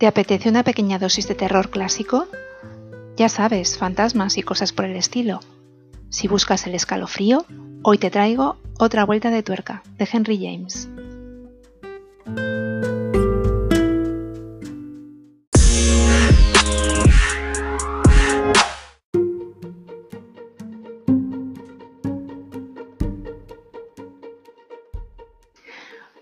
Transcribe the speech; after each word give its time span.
¿Te 0.00 0.06
apetece 0.06 0.48
una 0.48 0.64
pequeña 0.64 0.98
dosis 0.98 1.28
de 1.28 1.34
terror 1.34 1.68
clásico? 1.68 2.26
Ya 3.18 3.28
sabes, 3.28 3.76
fantasmas 3.76 4.38
y 4.38 4.42
cosas 4.42 4.72
por 4.72 4.86
el 4.86 4.96
estilo. 4.96 5.40
Si 6.08 6.26
buscas 6.26 6.66
el 6.66 6.74
escalofrío, 6.74 7.44
hoy 7.82 7.98
te 7.98 8.08
traigo 8.08 8.56
Otra 8.78 9.04
Vuelta 9.04 9.30
de 9.30 9.42
Tuerca, 9.42 9.82
de 9.98 10.08
Henry 10.10 10.38
James. 10.38 10.88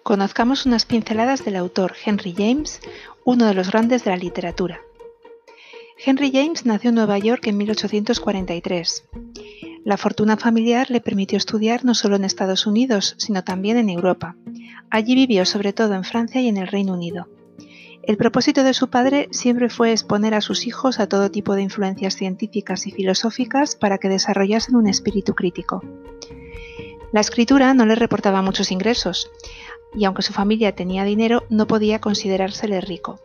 Conozcamos 0.03 0.65
unas 0.65 0.87
pinceladas 0.87 1.45
del 1.45 1.55
autor 1.55 1.95
Henry 2.03 2.35
James, 2.37 2.81
uno 3.31 3.45
de 3.45 3.53
los 3.53 3.71
grandes 3.71 4.05
de 4.05 4.11
la 4.11 4.17
literatura. 4.17 4.81
Henry 6.03 6.31
James 6.33 6.65
nació 6.65 6.89
en 6.89 6.95
Nueva 6.95 7.19
York 7.19 7.47
en 7.47 7.59
1843. 7.59 9.05
La 9.85 9.99
fortuna 9.99 10.39
familiar 10.39 10.91
le 10.91 11.03
permitió 11.03 11.37
estudiar 11.37 11.85
no 11.85 11.95
solo 11.95 12.17
en 12.17 12.25
Estados 12.25 12.67
Unidos, 12.67 13.17
sino 13.19 13.45
también 13.45 13.77
en 13.77 13.91
Europa. 13.91 14.35
Allí 14.89 15.15
vivió 15.15 15.45
sobre 15.45 15.75
todo 15.75 15.93
en 15.93 16.05
Francia 16.05 16.41
y 16.41 16.49
en 16.49 16.57
el 16.57 16.69
Reino 16.69 16.95
Unido. 16.95 17.29
El 18.03 18.17
propósito 18.17 18.65
de 18.65 18.73
su 18.73 18.89
padre 18.89 19.29
siempre 19.31 19.69
fue 19.69 19.93
exponer 19.93 20.33
a 20.33 20.41
sus 20.41 20.67
hijos 20.67 20.99
a 20.99 21.07
todo 21.07 21.31
tipo 21.31 21.55
de 21.55 21.61
influencias 21.61 22.15
científicas 22.17 22.87
y 22.87 22.93
filosóficas 22.93 23.77
para 23.77 23.99
que 23.99 24.09
desarrollasen 24.09 24.75
un 24.75 24.89
espíritu 24.89 25.35
crítico. 25.35 25.83
La 27.13 27.21
escritura 27.21 27.73
no 27.73 27.87
le 27.87 27.95
reportaba 27.95 28.43
muchos 28.43 28.71
ingresos, 28.71 29.31
y 29.95 30.05
aunque 30.05 30.23
su 30.23 30.33
familia 30.33 30.75
tenía 30.75 31.05
dinero, 31.05 31.45
no 31.49 31.67
podía 31.67 32.01
considerársele 32.01 32.81
rico. 32.81 33.21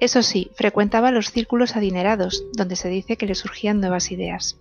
Eso 0.00 0.22
sí, 0.22 0.50
frecuentaba 0.54 1.10
los 1.10 1.30
círculos 1.30 1.76
adinerados, 1.76 2.44
donde 2.52 2.76
se 2.76 2.88
dice 2.88 3.16
que 3.16 3.26
le 3.26 3.34
surgían 3.34 3.80
nuevas 3.80 4.10
ideas. 4.10 4.56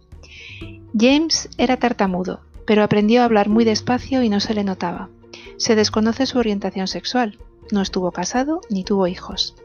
James 0.98 1.50
era 1.58 1.78
tartamudo, 1.78 2.42
pero 2.66 2.84
aprendió 2.84 3.22
a 3.22 3.26
hablar 3.26 3.50
muy 3.50 3.66
despacio 3.66 4.24
y 4.24 4.30
no 4.30 4.40
se 4.40 4.54
le 4.54 4.64
notaba. 4.64 5.10
Se 5.58 5.76
desconoce 5.76 6.26
su 6.26 6.40
orientación 6.40 6.88
sexual. 6.88 7.38
No 7.72 7.82
estuvo 7.82 8.12
casado 8.12 8.62
ni 8.70 8.84
tuvo 8.84 9.08
hijos. 9.08 9.56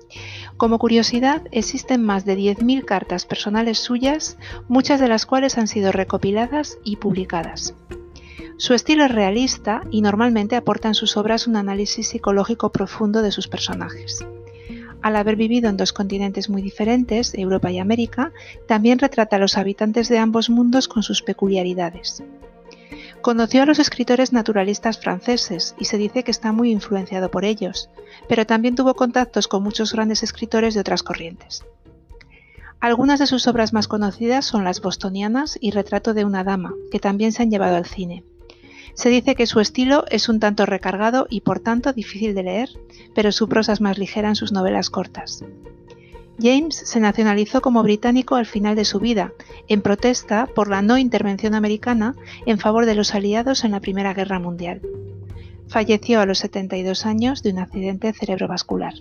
Como 0.56 0.78
curiosidad, 0.78 1.42
existen 1.52 2.04
más 2.04 2.24
de 2.24 2.36
10.000 2.36 2.84
cartas 2.84 3.24
personales 3.24 3.78
suyas, 3.78 4.36
muchas 4.68 5.00
de 5.00 5.08
las 5.08 5.24
cuales 5.24 5.56
han 5.56 5.68
sido 5.68 5.92
recopiladas 5.92 6.78
y 6.84 6.96
publicadas. 6.96 7.74
Su 8.62 8.74
estilo 8.74 9.04
es 9.04 9.10
realista 9.10 9.82
y 9.90 10.02
normalmente 10.02 10.54
aporta 10.54 10.86
en 10.86 10.94
sus 10.94 11.16
obras 11.16 11.48
un 11.48 11.56
análisis 11.56 12.10
psicológico 12.10 12.70
profundo 12.70 13.20
de 13.20 13.32
sus 13.32 13.48
personajes. 13.48 14.24
Al 15.02 15.16
haber 15.16 15.34
vivido 15.34 15.68
en 15.68 15.76
dos 15.76 15.92
continentes 15.92 16.48
muy 16.48 16.62
diferentes, 16.62 17.34
Europa 17.34 17.72
y 17.72 17.80
América, 17.80 18.30
también 18.68 19.00
retrata 19.00 19.34
a 19.34 19.38
los 19.40 19.58
habitantes 19.58 20.08
de 20.08 20.18
ambos 20.18 20.48
mundos 20.48 20.86
con 20.86 21.02
sus 21.02 21.22
peculiaridades. 21.22 22.22
Conoció 23.20 23.64
a 23.64 23.66
los 23.66 23.80
escritores 23.80 24.32
naturalistas 24.32 24.96
franceses 24.96 25.74
y 25.80 25.86
se 25.86 25.98
dice 25.98 26.22
que 26.22 26.30
está 26.30 26.52
muy 26.52 26.70
influenciado 26.70 27.32
por 27.32 27.44
ellos, 27.44 27.90
pero 28.28 28.46
también 28.46 28.76
tuvo 28.76 28.94
contactos 28.94 29.48
con 29.48 29.64
muchos 29.64 29.92
grandes 29.92 30.22
escritores 30.22 30.74
de 30.74 30.80
otras 30.82 31.02
corrientes. 31.02 31.64
Algunas 32.78 33.18
de 33.18 33.26
sus 33.26 33.48
obras 33.48 33.72
más 33.72 33.88
conocidas 33.88 34.44
son 34.44 34.62
Las 34.62 34.80
Bostonianas 34.80 35.58
y 35.60 35.72
Retrato 35.72 36.14
de 36.14 36.24
una 36.24 36.44
Dama, 36.44 36.74
que 36.92 37.00
también 37.00 37.32
se 37.32 37.42
han 37.42 37.50
llevado 37.50 37.74
al 37.74 37.86
cine. 37.86 38.22
Se 38.94 39.08
dice 39.08 39.34
que 39.34 39.46
su 39.46 39.60
estilo 39.60 40.04
es 40.10 40.28
un 40.28 40.40
tanto 40.40 40.66
recargado 40.66 41.26
y 41.30 41.40
por 41.40 41.60
tanto 41.60 41.92
difícil 41.92 42.34
de 42.34 42.42
leer, 42.42 42.68
pero 43.14 43.32
su 43.32 43.48
prosa 43.48 43.72
es 43.72 43.80
más 43.80 43.98
ligera 43.98 44.28
en 44.28 44.36
sus 44.36 44.52
novelas 44.52 44.90
cortas. 44.90 45.44
James 46.40 46.74
se 46.74 47.00
nacionalizó 47.00 47.60
como 47.60 47.82
británico 47.82 48.34
al 48.36 48.46
final 48.46 48.74
de 48.74 48.84
su 48.84 48.98
vida, 48.98 49.32
en 49.68 49.82
protesta 49.82 50.46
por 50.46 50.68
la 50.68 50.82
no 50.82 50.98
intervención 50.98 51.54
americana 51.54 52.14
en 52.46 52.58
favor 52.58 52.86
de 52.86 52.94
los 52.94 53.14
aliados 53.14 53.64
en 53.64 53.70
la 53.70 53.80
Primera 53.80 54.14
Guerra 54.14 54.38
Mundial. 54.38 54.82
Falleció 55.68 56.20
a 56.20 56.26
los 56.26 56.38
72 56.38 57.06
años 57.06 57.42
de 57.42 57.50
un 57.50 57.58
accidente 57.58 58.12
cerebrovascular. 58.12 58.94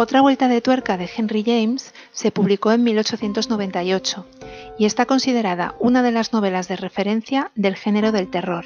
Otra 0.00 0.20
vuelta 0.20 0.46
de 0.46 0.60
tuerca 0.60 0.96
de 0.96 1.10
Henry 1.12 1.42
James 1.42 1.92
se 2.12 2.30
publicó 2.30 2.70
en 2.70 2.84
1898 2.84 4.26
y 4.78 4.84
está 4.84 5.06
considerada 5.06 5.74
una 5.80 6.04
de 6.04 6.12
las 6.12 6.32
novelas 6.32 6.68
de 6.68 6.76
referencia 6.76 7.50
del 7.56 7.74
género 7.74 8.12
del 8.12 8.30
terror. 8.30 8.64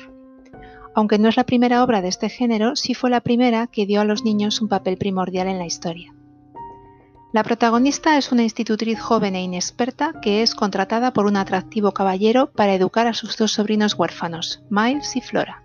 Aunque 0.94 1.18
no 1.18 1.30
es 1.30 1.38
la 1.38 1.44
primera 1.44 1.82
obra 1.82 2.02
de 2.02 2.08
este 2.08 2.28
género, 2.28 2.76
sí 2.76 2.92
fue 2.92 3.08
la 3.08 3.22
primera 3.22 3.66
que 3.66 3.86
dio 3.86 4.02
a 4.02 4.04
los 4.04 4.24
niños 4.24 4.60
un 4.60 4.68
papel 4.68 4.98
primordial 4.98 5.48
en 5.48 5.56
la 5.56 5.64
historia. 5.64 6.12
La 7.32 7.44
protagonista 7.44 8.18
es 8.18 8.30
una 8.30 8.42
institutriz 8.42 9.00
joven 9.00 9.34
e 9.34 9.42
inexperta 9.42 10.12
que 10.20 10.42
es 10.42 10.54
contratada 10.54 11.14
por 11.14 11.24
un 11.24 11.38
atractivo 11.38 11.92
caballero 11.92 12.52
para 12.52 12.74
educar 12.74 13.06
a 13.06 13.14
sus 13.14 13.38
dos 13.38 13.52
sobrinos 13.52 13.94
huérfanos, 13.94 14.62
Miles 14.68 15.16
y 15.16 15.22
Flora. 15.22 15.62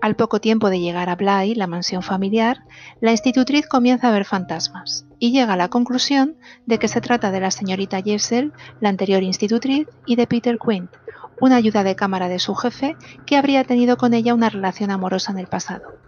Al 0.00 0.16
poco 0.16 0.40
tiempo 0.40 0.70
de 0.70 0.80
llegar 0.80 1.10
a 1.10 1.16
Bly, 1.16 1.54
la 1.54 1.66
mansión 1.66 2.02
familiar, 2.02 2.64
la 3.00 3.10
institutriz 3.10 3.66
comienza 3.68 4.08
a 4.08 4.12
ver 4.12 4.24
fantasmas 4.24 5.04
y 5.18 5.30
llega 5.30 5.52
a 5.52 5.58
la 5.58 5.68
conclusión 5.68 6.36
de 6.64 6.78
que 6.78 6.88
se 6.88 7.02
trata 7.02 7.30
de 7.30 7.40
la 7.40 7.50
señorita 7.50 8.00
Jessel, 8.00 8.54
la 8.80 8.88
anterior 8.88 9.22
institutriz, 9.22 9.88
y 10.06 10.16
de 10.16 10.26
Peter 10.26 10.58
Quint, 10.58 10.90
una 11.38 11.56
ayuda 11.56 11.84
de 11.84 11.96
cámara 11.96 12.28
de 12.28 12.38
su 12.38 12.54
jefe 12.54 12.96
que 13.26 13.36
habría 13.36 13.64
tenido 13.64 13.98
con 13.98 14.14
ella 14.14 14.32
una 14.32 14.48
relación 14.48 14.90
amorosa 14.90 15.32
en 15.32 15.38
el 15.38 15.48
pasado. 15.48 15.98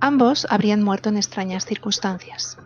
Ambos 0.00 0.46
habrían 0.48 0.82
muerto 0.82 1.10
en 1.10 1.18
extrañas 1.18 1.66
circunstancias. 1.66 2.56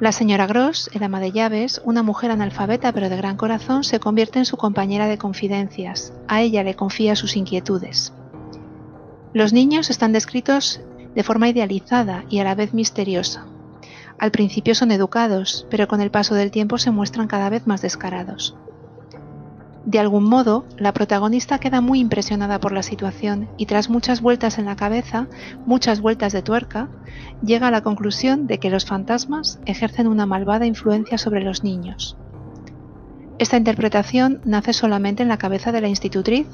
La 0.00 0.12
señora 0.12 0.46
Gross, 0.46 0.88
el 0.94 1.02
ama 1.02 1.20
de 1.20 1.32
llaves, 1.32 1.82
una 1.84 2.02
mujer 2.02 2.30
analfabeta 2.30 2.92
pero 2.92 3.10
de 3.10 3.16
gran 3.18 3.36
corazón, 3.36 3.84
se 3.84 4.00
convierte 4.00 4.38
en 4.38 4.46
su 4.46 4.56
compañera 4.56 5.06
de 5.06 5.18
confidencias. 5.18 6.14
A 6.26 6.40
ella 6.40 6.64
le 6.64 6.74
confía 6.74 7.14
sus 7.14 7.36
inquietudes. 7.36 8.14
Los 9.32 9.52
niños 9.52 9.90
están 9.90 10.12
descritos 10.12 10.80
de 11.14 11.22
forma 11.22 11.48
idealizada 11.48 12.24
y 12.28 12.40
a 12.40 12.44
la 12.44 12.56
vez 12.56 12.74
misteriosa. 12.74 13.46
Al 14.18 14.32
principio 14.32 14.74
son 14.74 14.90
educados, 14.90 15.66
pero 15.70 15.86
con 15.86 16.00
el 16.00 16.10
paso 16.10 16.34
del 16.34 16.50
tiempo 16.50 16.78
se 16.78 16.90
muestran 16.90 17.28
cada 17.28 17.48
vez 17.48 17.66
más 17.66 17.80
descarados. 17.80 18.56
De 19.86 19.98
algún 19.98 20.24
modo, 20.24 20.66
la 20.76 20.92
protagonista 20.92 21.58
queda 21.58 21.80
muy 21.80 22.00
impresionada 22.00 22.60
por 22.60 22.72
la 22.72 22.82
situación 22.82 23.48
y 23.56 23.66
tras 23.66 23.88
muchas 23.88 24.20
vueltas 24.20 24.58
en 24.58 24.66
la 24.66 24.76
cabeza, 24.76 25.28
muchas 25.64 26.00
vueltas 26.00 26.32
de 26.32 26.42
tuerca, 26.42 26.88
llega 27.42 27.68
a 27.68 27.70
la 27.70 27.82
conclusión 27.82 28.46
de 28.46 28.58
que 28.58 28.68
los 28.68 28.84
fantasmas 28.84 29.60
ejercen 29.64 30.06
una 30.06 30.26
malvada 30.26 30.66
influencia 30.66 31.18
sobre 31.18 31.42
los 31.42 31.64
niños. 31.64 32.16
Esta 33.40 33.56
interpretación 33.56 34.42
nace 34.44 34.74
solamente 34.74 35.22
en 35.22 35.30
la 35.30 35.38
cabeza 35.38 35.72
de 35.72 35.80
la 35.80 35.88
institutriz, 35.88 36.46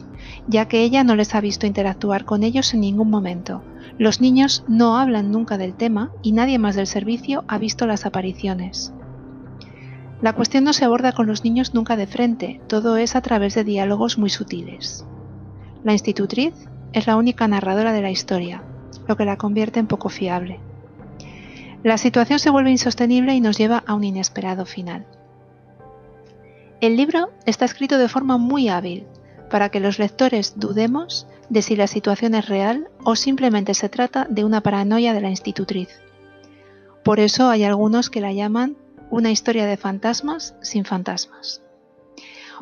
ya 0.47 0.69
que 0.69 0.83
ella 0.83 1.03
no 1.03 1.17
les 1.17 1.35
ha 1.35 1.41
visto 1.41 1.67
interactuar 1.67 2.25
con 2.25 2.45
ellos 2.45 2.73
en 2.75 2.81
ningún 2.83 3.11
momento. 3.11 3.65
Los 3.99 4.21
niños 4.21 4.63
no 4.69 4.97
hablan 4.97 5.33
nunca 5.33 5.59
del 5.59 5.75
tema 5.75 6.13
y 6.23 6.31
nadie 6.31 6.61
más 6.61 6.77
del 6.77 6.87
servicio 6.87 7.43
ha 7.49 7.59
visto 7.59 7.89
las 7.89 8.07
apariciones. 8.07 8.93
La 10.23 10.35
cuestión 10.35 10.63
no 10.63 10.73
se 10.73 10.85
aborda 10.85 11.11
con 11.11 11.27
los 11.27 11.43
niños 11.43 11.75
nunca 11.75 11.97
de 11.97 12.07
frente, 12.07 12.61
todo 12.69 12.99
es 12.99 13.17
a 13.17 13.21
través 13.21 13.57
de 13.57 13.65
diálogos 13.65 14.17
muy 14.17 14.31
sutiles. 14.31 15.05
La 15.83 15.91
institutriz 15.91 16.55
es 16.93 17.09
la 17.09 17.17
única 17.17 17.49
narradora 17.49 17.93
de 17.93 18.03
la 18.03 18.13
historia, 18.13 18.63
lo 19.09 19.17
que 19.17 19.25
la 19.25 19.39
convierte 19.39 19.81
en 19.81 19.89
poco 19.89 20.09
fiable. 20.09 20.61
La 21.83 21.99
situación 21.99 22.39
se 22.39 22.51
vuelve 22.51 22.71
insostenible 22.71 23.35
y 23.35 23.41
nos 23.41 23.59
lleva 23.59 23.83
a 23.89 23.95
un 23.95 24.05
inesperado 24.05 24.67
final. 24.67 25.05
El 26.81 26.97
libro 26.97 27.31
está 27.47 27.65
escrito 27.65 27.97
de 27.97 28.09
forma 28.09 28.37
muy 28.37 28.69
hábil 28.69 29.07
para 29.51 29.71
que 29.71 29.81
los 29.81 29.99
lectores 29.99 30.59
dudemos 30.59 31.27
de 31.49 31.63
si 31.63 31.75
la 31.75 31.87
situación 31.87 32.35
es 32.35 32.49
real 32.49 32.89
o 33.03 33.17
simplemente 33.17 33.73
se 33.73 33.89
trata 33.89 34.27
de 34.29 34.45
una 34.45 34.61
paranoia 34.61 35.15
de 35.15 35.21
la 35.21 35.31
institutriz. 35.31 35.89
Por 37.03 37.19
eso 37.19 37.49
hay 37.49 37.65
algunos 37.65 38.11
que 38.11 38.21
la 38.21 38.33
llaman 38.33 38.77
una 39.11 39.31
historia 39.31 39.65
de 39.65 39.77
fantasmas 39.77 40.55
sin 40.61 40.85
fantasmas. 40.85 41.63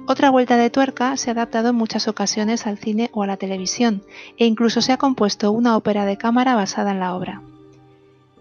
Otra 0.06 0.30
vuelta 0.30 0.56
de 0.56 0.70
tuerca 0.70 1.16
se 1.16 1.30
ha 1.30 1.32
adaptado 1.32 1.70
en 1.70 1.76
muchas 1.76 2.06
ocasiones 2.06 2.66
al 2.66 2.78
cine 2.78 3.10
o 3.12 3.22
a 3.22 3.26
la 3.26 3.36
televisión 3.36 4.04
e 4.38 4.46
incluso 4.46 4.80
se 4.80 4.92
ha 4.92 4.96
compuesto 4.96 5.50
una 5.50 5.76
ópera 5.76 6.04
de 6.04 6.18
cámara 6.18 6.54
basada 6.54 6.90
en 6.92 7.00
la 7.00 7.14
obra. 7.14 7.42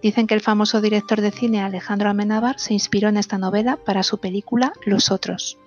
Dicen 0.02 0.28
que 0.28 0.34
el 0.34 0.42
famoso 0.42 0.82
director 0.82 1.22
de 1.22 1.32
cine 1.32 1.62
Alejandro 1.62 2.10
Amenábar 2.10 2.60
se 2.60 2.74
inspiró 2.74 3.08
en 3.08 3.18
esta 3.18 3.38
novela 3.38 3.78
para 3.78 4.04
su 4.04 4.18
película 4.18 4.74
Los 4.86 5.10
Otros. 5.10 5.58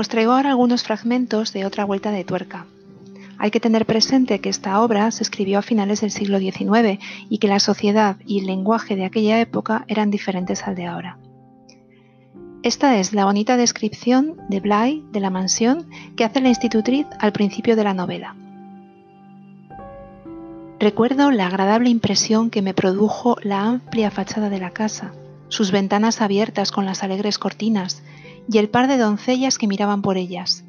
Os 0.00 0.08
traigo 0.08 0.32
ahora 0.32 0.48
algunos 0.48 0.82
fragmentos 0.82 1.52
de 1.52 1.66
otra 1.66 1.84
vuelta 1.84 2.10
de 2.10 2.24
tuerca. 2.24 2.64
Hay 3.36 3.50
que 3.50 3.60
tener 3.60 3.84
presente 3.84 4.40
que 4.40 4.48
esta 4.48 4.80
obra 4.80 5.10
se 5.10 5.22
escribió 5.22 5.58
a 5.58 5.62
finales 5.70 6.00
del 6.00 6.10
siglo 6.10 6.38
XIX 6.38 6.98
y 7.28 7.36
que 7.36 7.48
la 7.48 7.60
sociedad 7.60 8.16
y 8.24 8.38
el 8.38 8.46
lenguaje 8.46 8.96
de 8.96 9.04
aquella 9.04 9.38
época 9.40 9.84
eran 9.88 10.10
diferentes 10.10 10.66
al 10.66 10.74
de 10.74 10.86
ahora. 10.86 11.18
Esta 12.62 12.98
es 12.98 13.12
la 13.12 13.26
bonita 13.26 13.58
descripción 13.58 14.38
de 14.48 14.60
Bly 14.60 15.04
de 15.12 15.20
la 15.20 15.28
mansión 15.28 15.86
que 16.16 16.24
hace 16.24 16.40
la 16.40 16.48
institutriz 16.48 17.06
al 17.18 17.32
principio 17.32 17.76
de 17.76 17.84
la 17.84 17.92
novela. 17.92 18.34
Recuerdo 20.78 21.30
la 21.30 21.46
agradable 21.46 21.90
impresión 21.90 22.48
que 22.48 22.62
me 22.62 22.72
produjo 22.72 23.36
la 23.42 23.64
amplia 23.64 24.10
fachada 24.10 24.48
de 24.48 24.60
la 24.60 24.70
casa, 24.70 25.12
sus 25.48 25.72
ventanas 25.72 26.22
abiertas 26.22 26.72
con 26.72 26.86
las 26.86 27.02
alegres 27.02 27.38
cortinas 27.38 28.02
y 28.50 28.58
el 28.58 28.68
par 28.68 28.88
de 28.88 28.98
doncellas 28.98 29.58
que 29.58 29.66
miraban 29.66 30.02
por 30.02 30.16
ellas. 30.16 30.64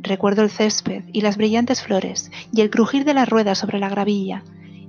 Recuerdo 0.00 0.42
el 0.42 0.50
césped 0.50 1.04
y 1.12 1.20
las 1.20 1.36
brillantes 1.36 1.82
flores 1.82 2.30
y 2.52 2.60
el 2.60 2.70
crujir 2.70 3.04
de 3.04 3.14
las 3.14 3.28
ruedas 3.28 3.58
sobre 3.58 3.78
la 3.78 3.88
gravilla 3.88 4.42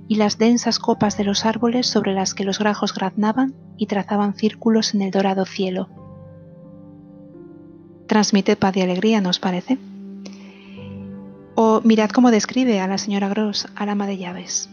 y 0.08 0.16
las 0.16 0.38
densas 0.38 0.78
copas 0.78 1.16
de 1.16 1.24
los 1.24 1.44
árboles 1.44 1.86
sobre 1.86 2.14
las 2.14 2.34
que 2.34 2.44
los 2.44 2.58
grajos 2.58 2.94
graznaban 2.94 3.54
y 3.76 3.86
trazaban 3.86 4.34
círculos 4.34 4.94
en 4.94 5.02
el 5.02 5.10
dorado 5.10 5.44
cielo 5.44 5.88
transmite 8.06 8.56
paz 8.56 8.76
y 8.76 8.80
alegría, 8.80 9.20
¿nos 9.20 9.38
parece? 9.38 9.78
O 11.54 11.80
mirad 11.84 12.10
cómo 12.10 12.30
describe 12.30 12.80
a 12.80 12.86
la 12.86 12.98
señora 12.98 13.28
Gross 13.28 13.68
al 13.74 13.88
ama 13.88 14.06
de 14.06 14.18
llaves. 14.18 14.70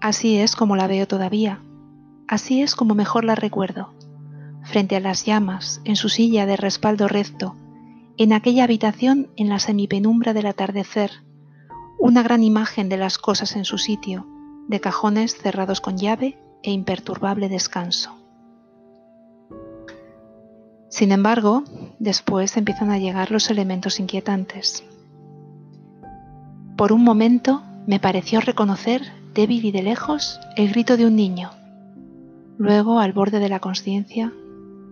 Así 0.00 0.38
es 0.38 0.56
como 0.56 0.76
la 0.76 0.88
veo 0.88 1.06
todavía, 1.06 1.60
así 2.26 2.62
es 2.62 2.74
como 2.74 2.94
mejor 2.94 3.24
la 3.24 3.36
recuerdo, 3.36 3.92
frente 4.64 4.96
a 4.96 5.00
las 5.00 5.24
llamas, 5.24 5.80
en 5.84 5.96
su 5.96 6.08
silla 6.08 6.46
de 6.46 6.56
respaldo 6.56 7.08
recto, 7.08 7.56
en 8.16 8.32
aquella 8.32 8.64
habitación 8.64 9.28
en 9.36 9.48
la 9.48 9.58
semipenumbra 9.58 10.32
del 10.34 10.46
atardecer, 10.46 11.10
una 11.98 12.22
gran 12.22 12.42
imagen 12.42 12.88
de 12.88 12.96
las 12.96 13.18
cosas 13.18 13.56
en 13.56 13.64
su 13.64 13.78
sitio, 13.78 14.26
de 14.68 14.80
cajones 14.80 15.36
cerrados 15.36 15.80
con 15.80 15.98
llave 15.98 16.38
e 16.62 16.70
imperturbable 16.70 17.48
descanso. 17.48 18.16
Sin 20.88 21.10
embargo, 21.10 21.64
después 21.98 22.56
empiezan 22.56 22.90
a 22.90 22.98
llegar 22.98 23.30
los 23.30 23.50
elementos 23.50 23.98
inquietantes. 23.98 24.84
Por 26.76 26.92
un 26.92 27.02
momento 27.02 27.62
me 27.86 27.98
pareció 27.98 28.40
reconocer, 28.40 29.02
débil 29.34 29.64
y 29.64 29.72
de 29.72 29.82
lejos, 29.82 30.38
el 30.56 30.70
grito 30.70 30.96
de 30.96 31.06
un 31.06 31.16
niño. 31.16 31.50
Luego, 32.58 33.00
al 33.00 33.12
borde 33.12 33.38
de 33.38 33.48
la 33.48 33.60
conciencia, 33.60 34.32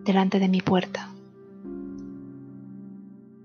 delante 0.04 0.38
de 0.38 0.48
mi 0.48 0.60
puerta. 0.60 1.08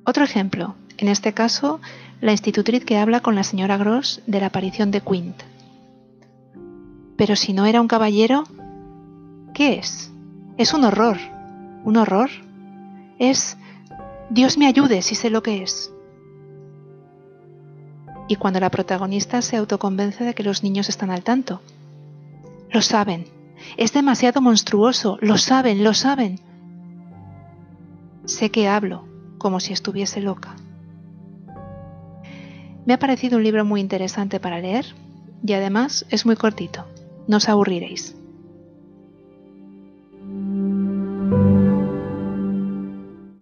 Otro 0.05 0.23
ejemplo, 0.23 0.75
en 0.97 1.07
este 1.07 1.33
caso, 1.33 1.79
la 2.21 2.31
institutriz 2.31 2.85
que 2.85 2.97
habla 2.97 3.21
con 3.21 3.35
la 3.35 3.43
señora 3.43 3.77
Gross 3.77 4.21
de 4.27 4.39
la 4.39 4.47
aparición 4.47 4.91
de 4.91 5.01
Quint. 5.01 5.41
Pero 7.17 7.35
si 7.35 7.53
no 7.53 7.65
era 7.65 7.81
un 7.81 7.87
caballero, 7.87 8.43
¿qué 9.53 9.79
es? 9.79 10.11
Es 10.57 10.73
un 10.73 10.83
horror. 10.83 11.17
¿Un 11.83 11.97
horror? 11.97 12.29
es 13.19 13.57
Dios 14.29 14.57
me 14.57 14.67
ayude 14.67 15.01
si 15.01 15.15
sé 15.15 15.29
lo 15.29 15.43
que 15.43 15.63
es. 15.63 15.91
Y 18.27 18.37
cuando 18.37 18.59
la 18.59 18.71
protagonista 18.71 19.41
se 19.41 19.55
autoconvence 19.55 20.23
de 20.23 20.33
que 20.33 20.43
los 20.43 20.63
niños 20.63 20.89
están 20.89 21.11
al 21.11 21.23
tanto. 21.23 21.61
Lo 22.71 22.81
saben. 22.81 23.27
Es 23.77 23.93
demasiado 23.93 24.41
monstruoso. 24.41 25.17
Lo 25.21 25.37
saben, 25.37 25.83
lo 25.83 25.93
saben. 25.93 26.39
Sé 28.25 28.49
que 28.49 28.67
hablo 28.67 29.05
como 29.37 29.59
si 29.59 29.73
estuviese 29.73 30.19
loca. 30.19 30.55
Me 32.85 32.93
ha 32.93 32.99
parecido 32.99 33.37
un 33.37 33.43
libro 33.43 33.65
muy 33.65 33.81
interesante 33.81 34.39
para 34.39 34.59
leer 34.59 34.85
y 35.45 35.53
además 35.53 36.05
es 36.09 36.25
muy 36.25 36.35
cortito. 36.35 36.85
No 37.27 37.37
os 37.37 37.49
aburriréis. 37.49 38.15